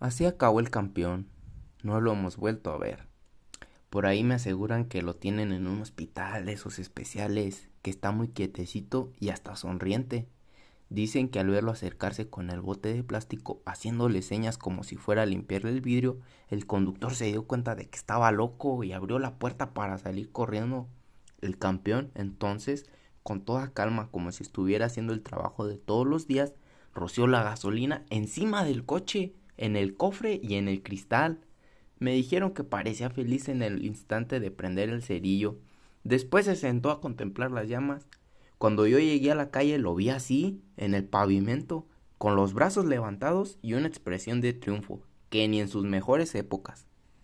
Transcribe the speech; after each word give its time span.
Así 0.00 0.26
acabó 0.26 0.60
el 0.60 0.70
campeón. 0.70 1.26
No 1.82 2.00
lo 2.00 2.12
hemos 2.12 2.36
vuelto 2.36 2.70
a 2.70 2.78
ver. 2.78 3.08
Por 3.90 4.06
ahí 4.06 4.22
me 4.22 4.34
aseguran 4.34 4.84
que 4.84 5.02
lo 5.02 5.16
tienen 5.16 5.50
en 5.50 5.66
un 5.66 5.80
hospital 5.80 6.46
de 6.46 6.52
esos 6.52 6.78
especiales, 6.78 7.68
que 7.82 7.90
está 7.90 8.12
muy 8.12 8.28
quietecito 8.28 9.12
y 9.18 9.30
hasta 9.30 9.56
sonriente. 9.56 10.28
Dicen 10.88 11.28
que 11.28 11.40
al 11.40 11.48
verlo 11.48 11.72
acercarse 11.72 12.28
con 12.30 12.50
el 12.50 12.60
bote 12.60 12.94
de 12.94 13.02
plástico 13.02 13.60
haciéndole 13.66 14.22
señas 14.22 14.56
como 14.56 14.84
si 14.84 14.96
fuera 14.96 15.22
a 15.22 15.26
limpiarle 15.26 15.70
el 15.70 15.80
vidrio, 15.80 16.20
el 16.48 16.64
conductor 16.64 17.14
se 17.14 17.26
dio 17.26 17.46
cuenta 17.46 17.74
de 17.74 17.88
que 17.88 17.98
estaba 17.98 18.30
loco 18.30 18.84
y 18.84 18.92
abrió 18.92 19.18
la 19.18 19.38
puerta 19.38 19.74
para 19.74 19.98
salir 19.98 20.30
corriendo. 20.30 20.86
El 21.40 21.58
campeón, 21.58 22.12
entonces, 22.14 22.86
con 23.24 23.40
toda 23.44 23.72
calma, 23.72 24.10
como 24.12 24.30
si 24.30 24.44
estuviera 24.44 24.86
haciendo 24.86 25.12
el 25.12 25.22
trabajo 25.22 25.66
de 25.66 25.76
todos 25.76 26.06
los 26.06 26.28
días, 26.28 26.54
roció 26.94 27.26
la 27.26 27.42
gasolina 27.42 28.04
encima 28.10 28.64
del 28.64 28.84
coche 28.84 29.34
en 29.58 29.76
el 29.76 29.94
cofre 29.94 30.40
y 30.42 30.54
en 30.54 30.68
el 30.68 30.82
cristal. 30.82 31.40
Me 31.98 32.12
dijeron 32.12 32.52
que 32.54 32.64
parecía 32.64 33.10
feliz 33.10 33.48
en 33.48 33.62
el 33.62 33.84
instante 33.84 34.40
de 34.40 34.50
prender 34.50 34.88
el 34.88 35.02
cerillo. 35.02 35.58
Después 36.04 36.46
se 36.46 36.56
sentó 36.56 36.90
a 36.90 37.00
contemplar 37.00 37.50
las 37.50 37.68
llamas. 37.68 38.06
Cuando 38.56 38.86
yo 38.86 38.98
llegué 38.98 39.30
a 39.30 39.34
la 39.34 39.50
calle 39.50 39.78
lo 39.78 39.94
vi 39.94 40.08
así, 40.08 40.62
en 40.76 40.94
el 40.94 41.04
pavimento, 41.04 41.86
con 42.16 42.34
los 42.34 42.54
brazos 42.54 42.86
levantados 42.86 43.58
y 43.62 43.74
una 43.74 43.88
expresión 43.88 44.40
de 44.40 44.52
triunfo, 44.52 45.02
que 45.28 45.46
ni 45.46 45.60
en 45.60 45.68
sus 45.68 45.84
mejores 45.84 46.34
épocas. 46.34 46.86